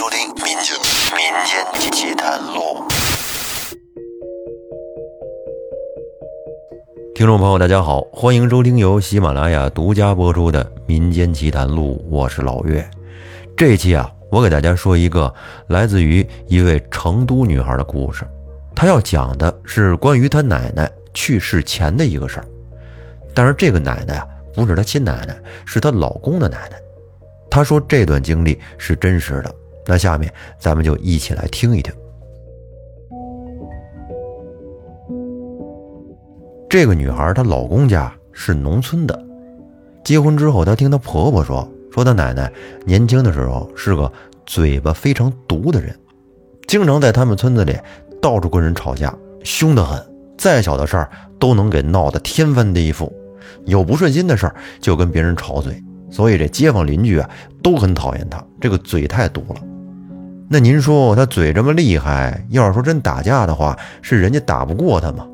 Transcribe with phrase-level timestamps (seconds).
[0.00, 0.78] 收听《民间
[1.14, 2.88] 民间奇谈录》。
[7.14, 12.82] 听众朋友，大家好，欢迎收听由喜马拉雅独家播出的《民间奇谈录》，我是老岳。
[13.54, 15.30] 这一期啊，我给大家说一个
[15.66, 18.26] 来自于一位成都女孩的故事。
[18.74, 22.46] 她要讲的是关于她奶奶去世前的一个事儿。
[23.34, 26.80] 但是这个奶奶啊，不是她亲奶奶，是她老公的奶奶。
[27.50, 29.54] 她说这段经历是真实的。
[29.90, 31.92] 那下面咱们就一起来听一听。
[36.68, 39.20] 这个女孩她老公家是农村的，
[40.04, 42.52] 结婚之后，她听她婆婆说，说她奶奶
[42.86, 44.10] 年轻的时候是个
[44.46, 45.92] 嘴巴非常毒的人，
[46.68, 47.76] 经常在他们村子里
[48.22, 49.12] 到处跟人吵架，
[49.42, 50.00] 凶得很，
[50.38, 53.10] 再小的事儿都能给闹得天翻地覆，
[53.66, 57.28] 有不顺心的事儿就跟别人吵嘴，所以这街坊邻居啊
[57.60, 59.56] 都很讨厌她，这个嘴太毒了。
[60.52, 65.24] 那您说她嘴这么厉害，要是说真打架的话，是人家打不过她吗？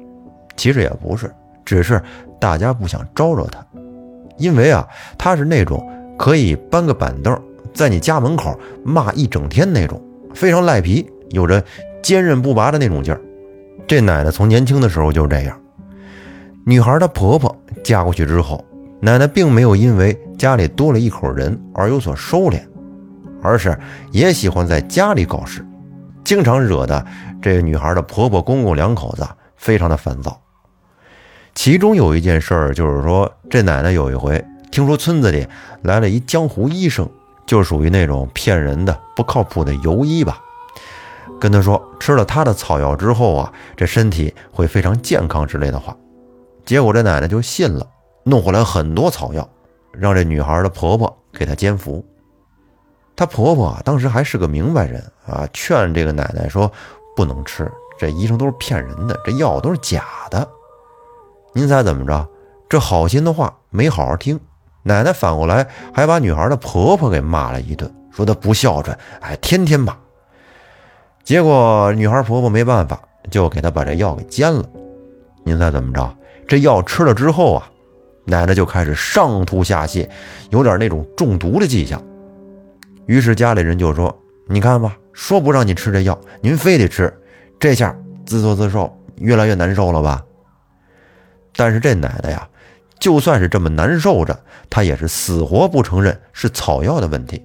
[0.59, 1.33] 其实也不是，
[1.64, 2.03] 只是
[2.39, 3.64] 大家不想招惹她，
[4.37, 5.83] 因为啊，她是那种
[6.19, 7.34] 可以搬个板凳
[7.72, 9.98] 在你家门口骂一整天那种，
[10.34, 11.64] 非常赖皮，有着
[12.03, 13.19] 坚韧不拔的那种劲儿。
[13.87, 15.59] 这奶奶从年轻的时候就这样。
[16.67, 18.62] 女孩的婆婆嫁过去之后，
[19.00, 22.61] 奶奶并没有因为家里多了一口人而有所收敛。
[23.42, 23.79] 而是
[24.12, 25.65] 也喜欢在家里搞事，
[26.25, 27.05] 经常惹得
[27.41, 30.41] 这女孩的婆婆公公两口子非常的烦躁。
[31.55, 35.47] 其中有一件事儿，就是说这奶奶有一回听说村子里
[35.83, 37.09] 来了一江湖医生，
[37.47, 40.39] 就属于那种骗人的、不靠谱的游医吧，
[41.41, 45.97] 跟她说吃了他的草药之后啊，这身体会非常健康之类的话。
[46.65, 47.87] 结果这奶奶就信了，
[48.25, 49.48] 弄回来很多草药，
[49.93, 52.05] 让这女孩的婆婆给她煎服。
[53.17, 56.70] 她婆婆，当时还是个明白人啊，劝这个奶奶说
[57.17, 60.47] ：“不能吃，这医生都是骗人的，这药都是假的。”
[61.54, 62.28] 您猜怎么着？
[62.69, 64.38] 这好心的话没好好听，
[64.82, 69.97] 奶奶反过来还把女孩的婆婆给骂了一顿，说她不孝顺，哎，天天骂。
[71.25, 73.00] 结果女孩婆婆没办法，
[73.31, 74.62] 就给她把这药给煎了。
[75.43, 76.15] 您猜怎么着？
[76.47, 77.71] 这药吃了之后啊，
[78.25, 80.06] 奶奶就开始上吐下泻，
[80.50, 82.03] 有点那种中毒的迹象。
[83.06, 84.15] 于是家里人就说
[84.47, 87.12] ：“你看吧，说不让你吃这药，您非得吃，
[87.59, 90.22] 这下自作自受，越来越难受了吧？”
[91.56, 92.49] 但是这奶奶呀，
[92.99, 97.43] 就算是这么难受着，她也是死活不承认是草药的问题，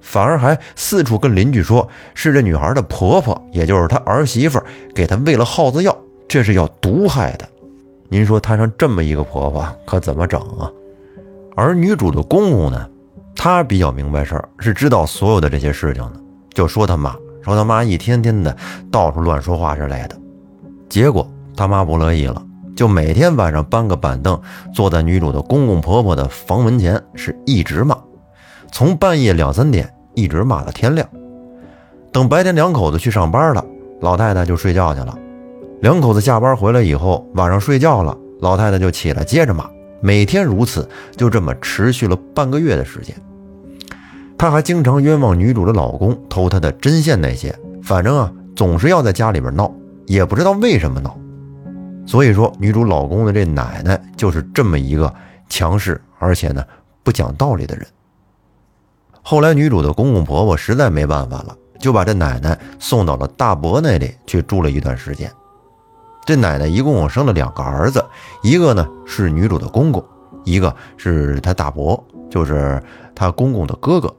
[0.00, 4.60] 反而还四处跟邻居说是这女孩的婆婆，也就是她儿媳妇
[4.94, 7.48] 给她喂了耗子药，这是要毒害的。
[8.08, 10.70] 您说摊上这么一个婆婆，可怎么整啊？
[11.54, 12.88] 而女主的公公呢？
[13.36, 16.20] 他比较明白事儿，是知道所有的这些事情的，
[16.54, 18.56] 就说他妈，说他妈一天天的
[18.90, 20.16] 到处乱说话之类的。
[20.88, 22.42] 结果他妈不乐意了，
[22.76, 24.40] 就每天晚上搬个板凳
[24.72, 27.96] 坐在女主的公公婆婆的房门前，是一直骂，
[28.72, 31.06] 从半夜两三点一直骂到天亮。
[32.12, 33.64] 等白天两口子去上班了，
[34.00, 35.18] 老太太就睡觉去了。
[35.80, 39.68] 两口子下班回来以后，晚上睡觉了，老太太就起来接着骂。
[40.04, 43.16] 每天如此，就这么持续了半个月的时间。
[44.36, 49.72] 她还经常冤枉女主的老公偷她的针线那些，反正啊，总是要在家里边闹，
[50.04, 51.18] 也不知道为什么闹。
[52.06, 55.10] 所以说，女主老公的这奶奶就是这么一个
[55.48, 56.62] 强势而且呢
[57.02, 57.86] 不讲道理的人。
[59.22, 65.32] 后来，女主的公公婆婆实在没办法了，就把这奶奶送到了大伯那里去住了一段时间。
[66.24, 68.04] 这奶奶一共生了两个儿子，
[68.42, 70.02] 一个呢是女主的公公，
[70.44, 72.82] 一个是她大伯，就是
[73.14, 74.14] 她公公的哥哥。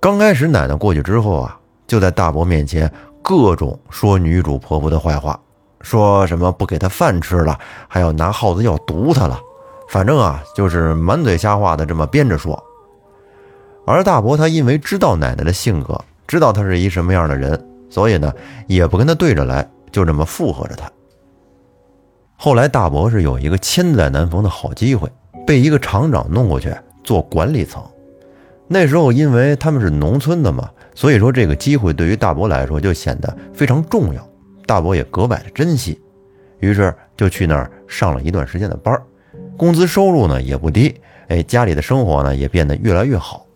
[0.00, 5.40] 刚开始奶奶过去之后啊，就在大伯面前各种说女主婆婆的坏话，
[5.80, 9.40] 说什么不给她饭吃了，还要拿耗子药毒她了，
[9.88, 12.62] 反正啊就是满嘴瞎话的这么编着说。
[13.86, 18.32] 而大伯他因为知道奶奶的性格，知道她是一什么样的人，所以呢
[18.66, 19.66] 也不跟她对着来。
[19.94, 20.90] 就这么附和着他。
[22.36, 25.08] 后来大伯是有一个千载难逢的好机会，
[25.46, 26.74] 被一个厂长弄过去
[27.04, 27.80] 做管理层。
[28.66, 34.28] 那时候因为他们是农村的嘛，所以说这个机会对于大伯来说就显得非常重要，
[34.66, 36.00] 大伯也格外的珍惜，
[36.58, 39.00] 于是就去那儿上了一段时间的班
[39.56, 40.92] 工资收入呢也不低，
[41.28, 43.46] 哎，家里的生活呢也变得越来越好。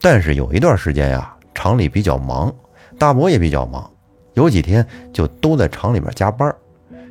[0.00, 2.52] 但是有一段时间呀，厂里比较忙，
[2.98, 3.88] 大伯也比较忙。
[4.34, 6.54] 有几天就都在厂里面加班，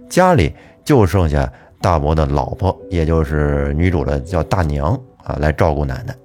[0.10, 0.54] 家里
[0.84, 6.16] 就剩下大伯的老婆，也就是女主的叫大娘啊，来照顾奶奶。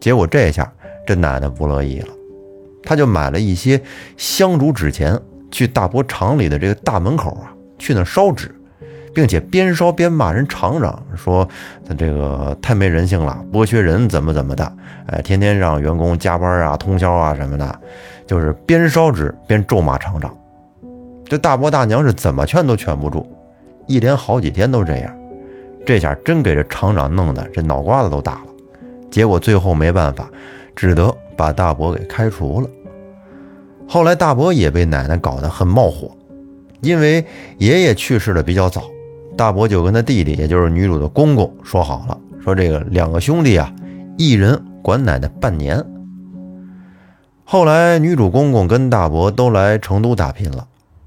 [0.00, 0.72] 结果这下
[1.06, 2.08] 这奶奶不乐意了，
[2.82, 3.80] 她就买了一些
[4.16, 5.18] 香烛纸钱，
[5.50, 8.54] 去大伯厂里的这个大门口啊，去那烧纸，
[9.14, 11.48] 并且边烧边骂人厂长，说
[11.86, 14.72] 他这个太没人性了，剥削人怎么怎么的，
[15.06, 17.80] 哎，天天让员工加班啊、通宵啊什么的，
[18.26, 20.34] 就是边烧纸边咒骂厂长。
[21.24, 23.26] 这大伯大娘是怎么劝都劝不住，
[23.86, 25.14] 一连好几天都这样，
[25.86, 28.46] 这下真给这厂长弄得这脑瓜子都大了。
[29.10, 30.28] 结果最后没办法，
[30.74, 32.68] 只得把大伯给开除了。
[33.88, 36.10] 后来大伯也被奶奶搞得很冒火，
[36.80, 37.24] 因为
[37.58, 38.84] 爷爷去世的比较早，
[39.36, 43.72] 大伯就跟他弟弟，也就是女主的公公说好了，说这个两个兄弟啊，
[44.16, 45.84] 一人管奶奶半年。
[47.44, 50.66] 后来女主公公跟大伯都来成都打拼了。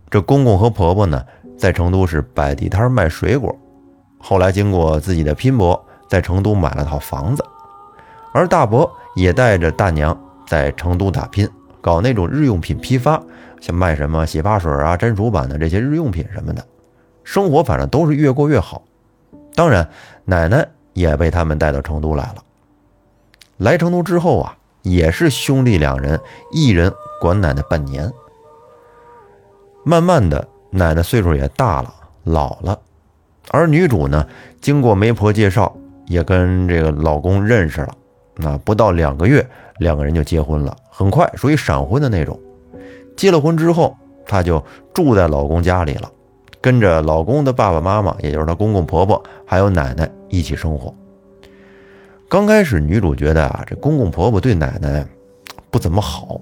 [0.10, 1.24] 这公公和婆婆呢，
[1.58, 3.56] 在成都是摆地摊卖水果，
[4.18, 7.44] 后来经过自己的拼搏，在成都买了套房子，
[8.34, 11.50] 而大伯也带着大娘在成都打拼，
[11.82, 13.22] 搞那种日用品批发，
[13.60, 16.64] 像卖什么洗发水啊、粘鼠板的这些日用品什么的，
[17.26, 18.82] 生活反正都是越过越好。
[19.54, 19.90] 当然，
[20.24, 22.44] 奶奶也被他们带到成都来了。
[23.58, 26.18] 来成都之后啊，也是兄弟两人，
[26.52, 28.10] 一人管奶奶半年。
[29.84, 31.94] 慢慢的，奶奶岁数也大了，
[32.24, 32.80] 老了，
[33.52, 34.28] 而女主呢，
[34.60, 35.76] 经过媒婆介绍，
[36.08, 37.94] 也跟这个老公认识了。
[38.36, 42.38] 那不到两个月，两个人就结婚了，很快属于闪婚的那种。
[43.16, 43.96] 结了婚之后，
[44.26, 44.62] 她就
[44.94, 46.12] 住在老公家里了，
[46.66, 50.92] 跟着老公的爸爸妈妈，也就是她公公婆婆，还有奶奶一起生活。
[52.28, 55.06] 刚开始，女主觉得啊，这公公婆婆对奶奶
[55.70, 56.42] 不怎么好，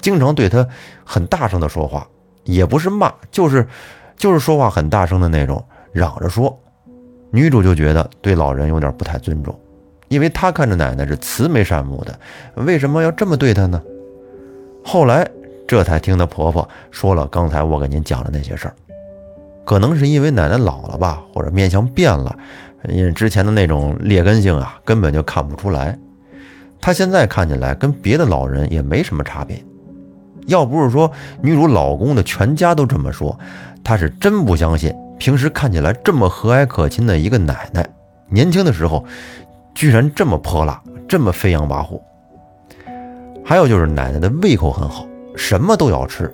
[0.00, 0.64] 经常对她
[1.04, 2.06] 很大声的说话。
[2.44, 3.66] 也不是骂，就是，
[4.16, 5.60] 就是说话很大声的那种，
[5.90, 6.56] 嚷着说。
[7.32, 9.58] 女主就觉得对老人有点不太尊重，
[10.06, 12.16] 因为她看着奶奶是慈眉善目的，
[12.54, 13.82] 为什么要这么对她呢？
[14.84, 15.28] 后来
[15.66, 18.74] 这才听她婆婆说了刚才我给您讲的那些事儿，
[19.64, 22.36] 可能是因为奶奶老了吧，或者面相变了，
[22.88, 25.98] 因为之前的那种劣根性啊，根本就看不出来。
[26.80, 29.62] 她现在看起来跟别的老人也没什么差别。
[30.46, 33.38] 要不是说女主老公的全家都这么说，
[33.82, 34.94] 她是真不相信。
[35.18, 37.88] 平时看起来这么和蔼可亲的一个奶奶，
[38.28, 39.02] 年轻的时候
[39.74, 41.98] 居然这么泼辣，这么飞扬跋扈。
[43.42, 45.06] 还有就是奶奶的胃口很好，
[45.36, 46.30] 什么都要吃。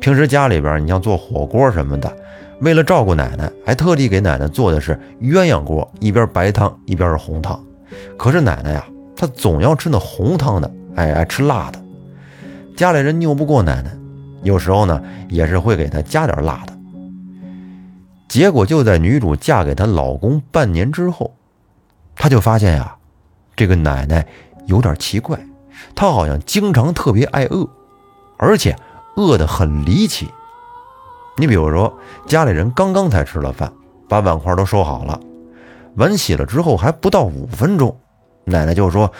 [0.00, 2.14] 平时家里边你像做火锅什么的，
[2.60, 7.58] 为了照顾奶奶，还特地给奶奶做的是鸳鸯锅，一边白汤一边是红汤。
[8.16, 8.84] 可是奶奶呀，
[9.16, 11.80] 她总要吃那红汤的，哎，爱吃辣的。
[12.76, 13.96] 家里人拗不过奶奶，
[14.42, 16.76] 有时候呢也是会给她加点辣的。
[18.28, 21.32] 结果就在女主嫁给她老公半年之后，
[22.16, 22.96] 她就发现呀，
[23.54, 24.26] 这个奶奶
[24.66, 25.38] 有点奇怪，
[25.94, 27.68] 她好像经常特别爱饿，
[28.36, 28.76] 而且
[29.14, 30.28] 饿得很离奇。
[31.38, 31.96] 你比如说，
[32.26, 33.72] 家里人刚刚才吃了饭，
[34.08, 35.18] 把碗筷都收好了，
[35.94, 37.96] 碗洗了之后还不到五分钟，
[38.44, 39.10] 奶奶就说。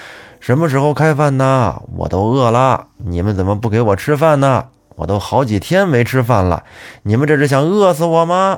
[0.40, 1.82] 什么时候开饭呢？
[1.96, 4.66] 我都饿了，你们怎么不给我吃饭呢？
[4.94, 6.62] 我都好几天没吃饭了，
[7.02, 8.56] 你们这是想饿死我吗？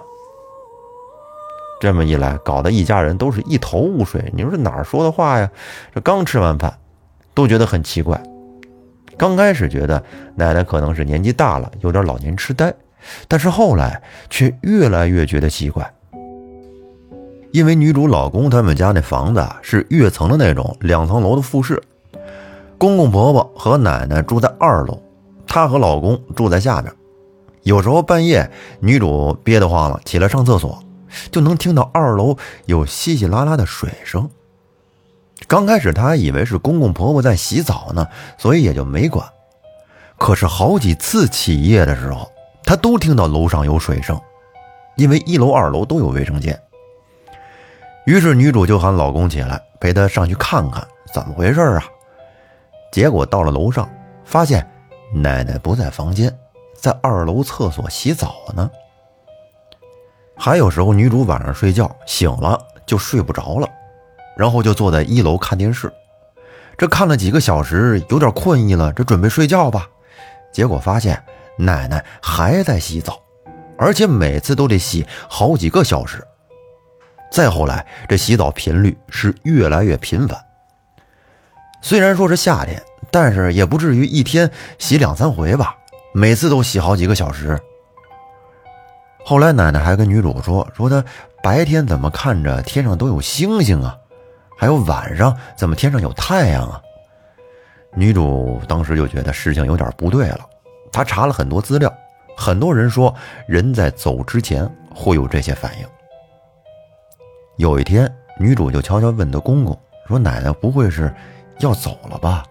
[1.80, 4.30] 这么一来，搞得一家人都是一头雾水。
[4.34, 5.50] 你说这哪儿说的话呀？
[5.94, 6.78] 这刚吃完饭，
[7.32, 8.22] 都觉得很奇怪。
[9.16, 10.02] 刚开始觉得
[10.34, 12.70] 奶奶可能是年纪大了，有点老年痴呆，
[13.28, 15.92] 但是后来却越来越觉得奇怪。
[17.52, 21.82] 因为女主老公他们家那房子是跃层的那种两层楼的复式，
[22.78, 25.02] 公公婆婆和奶奶住在二楼，
[25.46, 26.94] 她和老公住在下边。
[27.64, 30.82] 有时候半夜女主憋得慌了，起来上厕所，
[31.32, 34.30] 就能听到二楼有稀稀拉拉的水声。
[35.48, 38.06] 刚开始她还以为是公公婆婆在洗澡呢，
[38.38, 39.28] 所以也就没管。
[40.16, 42.30] 可是好几次起夜的时候，
[42.70, 44.16] 她都听到楼上有水声，
[44.94, 46.56] 因为一楼二楼都有卫生间。
[48.06, 51.82] 于是女主就喊老公起来，陪她上去看看怎么回事啊。
[52.92, 53.90] 结果到了楼上，
[54.24, 54.64] 发现
[55.12, 56.32] 奶奶不在房间，
[56.76, 58.70] 在二楼厕所洗澡呢。
[60.36, 63.68] 还有时候女主晚上睡觉醒了就睡不着了，
[64.36, 65.92] 然后就坐在一楼看电视。
[66.78, 69.88] 这看了几个小时，有点困意了，这准备睡觉吧。
[70.52, 71.20] 结果发现
[71.60, 73.20] 奶奶还在洗澡，
[73.78, 76.26] 而且每次都得洗好几个小时。
[77.30, 80.38] 再后来，这洗澡频率是越来越频繁。
[81.80, 85.76] 虽然说是夏天，但是也不至于一天洗两三回吧，
[86.12, 87.58] 每次都洗好几个小时。
[89.24, 91.04] 后来奶奶还跟女主说：“说她
[91.42, 93.96] 白天怎么看着天上都有星星啊，
[94.58, 96.80] 还有晚上怎么天上有太阳啊？”
[97.94, 100.40] 女主当时就觉得事情有点不对了，
[100.92, 101.92] 她查了很多资料，
[102.36, 103.14] 很多人说
[103.46, 105.86] 人在走之前会有这些反应。
[107.56, 111.14] 有一天，女主就悄悄问她公公说：“奶奶不会是
[111.58, 112.42] 要走了吧？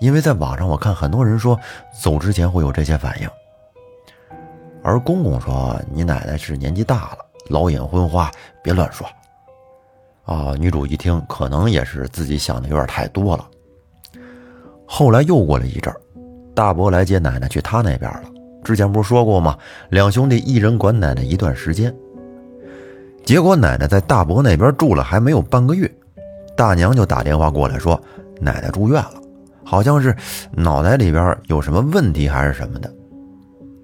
[0.00, 1.58] 因为在网上我看很多人说
[1.98, 3.28] 走之前会有这些反应。”
[4.82, 7.18] 而公公说：“你奶奶是年纪大了，
[7.48, 8.30] 老眼昏花，
[8.62, 9.06] 别乱说。”
[10.26, 13.48] 啊，女主一听，可能也是自己想的有点太多了。
[14.86, 16.00] 后来又过了一阵儿，
[16.54, 18.22] 大伯来接奶奶去他那边了。
[18.62, 19.58] 之前不是说过吗？
[19.90, 21.94] 两兄弟一人管奶奶一段时间。
[23.24, 25.90] 结果奶奶在大伯那边住了还没有半个月，
[26.56, 28.00] 大娘就打电话过来说
[28.40, 29.14] 奶奶住院了，
[29.64, 30.14] 好像是
[30.52, 32.90] 脑袋里边有什么问题还是什么的。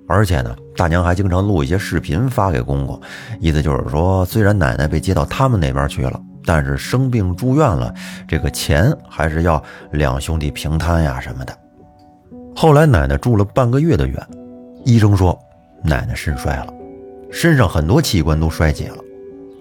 [0.09, 3.00] 而且呢，大娘还经常录一些视频发给公公，
[3.39, 6.21] 意思就是说，虽然奶奶被接到他们那边去了。
[6.43, 7.95] 但是生病住院了，
[8.27, 9.62] 这个钱还是要
[9.93, 11.55] 两兄弟平摊呀什么的。
[12.54, 14.16] 后来奶奶住了半个月的院，
[14.85, 15.38] 医生说
[15.83, 16.75] 奶奶肾衰了，
[17.30, 18.99] 身上很多器官都衰竭了，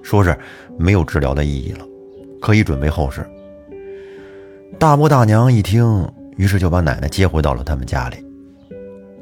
[0.03, 0.37] 说是
[0.77, 1.85] 没有治疗的意义了，
[2.41, 3.25] 可以准备后事。
[4.77, 8.17] 大伯大娘一听，于是就把奶奶接回到了他们家里。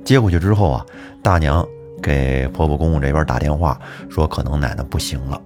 [0.03, 0.85] 接回去之后啊，
[1.21, 1.65] 大娘
[2.01, 5.41] 给婆婆公公这边打电话说，可能奶奶不行了。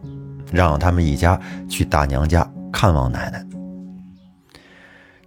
[0.51, 3.45] 让他们一家去大娘家看望奶奶。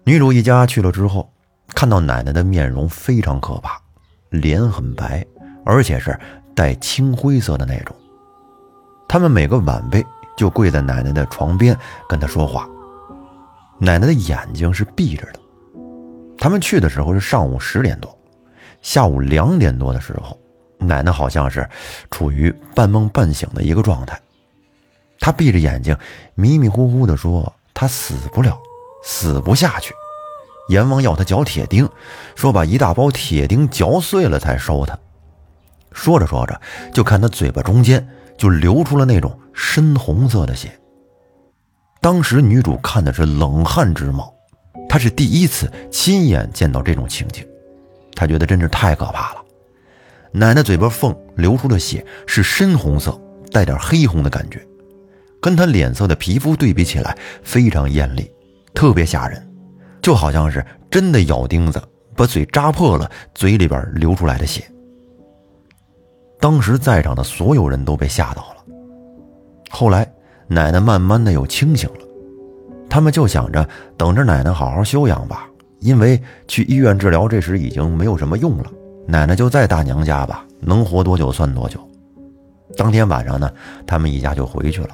[0.04, 1.32] 女主一家去了之后，
[1.74, 3.78] 看到奶奶的面容非常可怕，
[4.30, 5.26] 脸很白，
[5.64, 6.18] 而且是
[6.54, 7.94] 带青灰色的那种。
[9.08, 10.04] 他们每个晚辈
[10.36, 11.76] 就跪在奶奶的床边
[12.08, 12.68] 跟她说话。
[13.78, 15.40] 奶奶的眼睛是闭着的。
[16.38, 18.16] 他们去的时候是上午十点多，
[18.80, 20.38] 下午两点多的时候，
[20.78, 21.68] 奶奶好像是
[22.10, 24.18] 处于半梦半醒的一个状态。
[25.18, 25.96] 她闭着眼睛，
[26.34, 28.58] 迷迷糊糊地说：“她死不了，
[29.02, 29.92] 死不下去。”
[30.68, 31.88] 阎王要他嚼铁钉，
[32.34, 34.98] 说把一大包铁钉嚼碎了才收他。
[35.92, 36.60] 说着说着，
[36.92, 38.06] 就看他嘴巴中间
[38.36, 40.76] 就流出了那种深红色的血。
[42.00, 44.34] 当时女主看的是冷汗直冒，
[44.88, 47.46] 她是第一次亲眼见到这种情景，
[48.14, 49.42] 她觉得真是太可怕了。
[50.32, 53.18] 奶奶嘴巴缝流出的血是深红色，
[53.52, 54.60] 带点黑红的感觉。
[55.40, 58.30] 跟她脸色的皮肤对比起来，非常艳丽，
[58.74, 59.53] 特别吓人，
[60.04, 61.82] 就好像是真的咬钉子
[62.14, 64.62] 把嘴扎破了，嘴里边流出来的血。
[66.38, 68.74] 当时在场的所有人都被吓到了。
[69.70, 70.06] 后来
[70.46, 72.06] 奶奶慢慢的又清醒了，
[72.90, 75.48] 他们就想着等着奶奶好好休养吧，
[75.80, 78.70] 因为去医院治疗这时已经没有什么用了，
[79.08, 81.80] 奶奶就在大娘家吧，能活多久算多久。
[82.76, 83.50] 当天晚上呢，
[83.86, 84.90] 他们一家就回去了。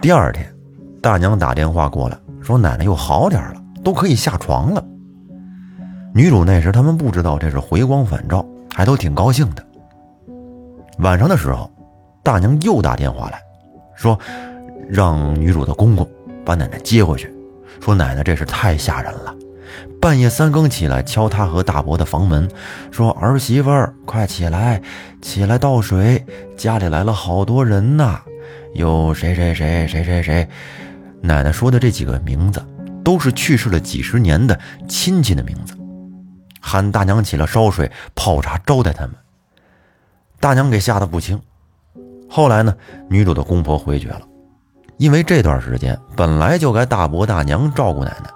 [0.00, 0.52] 第二天，
[1.00, 4.84] 大娘打电话过来，说奶奶又好点了，都可以下床了。
[6.14, 8.44] 女主那时他们不知道这是回光返照，
[8.74, 9.64] 还都挺高兴的。
[10.98, 11.70] 晚上的时候，
[12.22, 13.40] 大娘又打电话来，
[13.94, 14.18] 说
[14.88, 16.06] 让女主的公公
[16.44, 17.32] 把奶奶接回去，
[17.80, 19.34] 说奶奶这是太吓人了，
[20.00, 22.46] 半夜三更起来敲他和大伯的房门，
[22.90, 24.82] 说儿媳妇儿快起来，
[25.22, 26.24] 起来倒水，
[26.56, 28.20] 家里来了好多人呐。
[28.74, 30.48] 有谁谁谁谁谁谁，
[31.22, 32.62] 奶奶说的这几个名字，
[33.04, 35.74] 都是去世了几十年的亲戚的名字。
[36.60, 39.14] 喊大娘起来烧水泡茶招待他们。
[40.40, 41.40] 大娘给吓得不轻。
[42.28, 42.74] 后来呢，
[43.08, 44.22] 女主的公婆回绝了，
[44.96, 48.30] 因为这段时间本来就该大伯大娘照顾奶奶。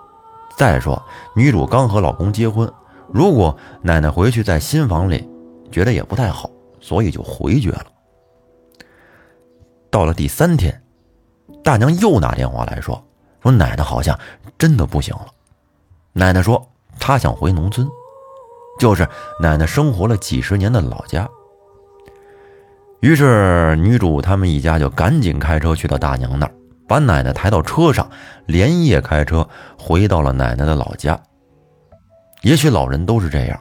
[0.56, 1.02] 再说
[1.34, 2.70] 女主刚和老公结婚，
[3.12, 5.28] 如果奶奶回去在新房里，
[5.70, 6.50] 觉得也不太好，
[6.80, 7.86] 所以就回绝了。
[9.90, 10.82] 到了第三天，
[11.66, 13.04] 大娘又打电话来说
[13.42, 14.16] ：“说奶奶好像
[14.56, 15.26] 真的不行了。”
[16.14, 16.64] 奶奶说
[17.00, 17.88] ：“她想回农村，
[18.78, 19.08] 就是
[19.40, 21.28] 奶奶生活了几十年的老家。”
[23.02, 26.52] 于是女主他们一家就赶紧开车去到大娘那儿，
[26.86, 28.08] 把奶奶抬到车上，
[28.46, 31.20] 连夜开车回到了奶奶的老家。
[32.42, 33.60] 也许老人都是这样，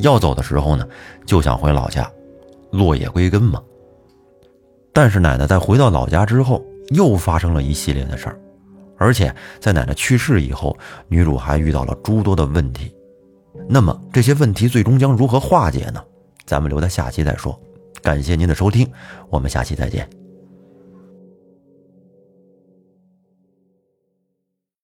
[0.00, 0.84] 要走的时候呢，
[1.24, 2.10] 就想回老家，
[2.72, 3.62] 落叶归根嘛。
[4.92, 6.60] 但是奶奶在回到老家之后，
[6.90, 8.38] 又发生了一系列的事儿，
[8.98, 10.76] 而且在奶奶去世以后，
[11.08, 12.94] 女主还遇到了诸多的问题。
[13.68, 16.02] 那么这些问题最终将如何化解呢？
[16.44, 17.58] 咱们留在下期再说。
[18.02, 18.90] 感谢您的收听，
[19.28, 20.08] 我们下期再见。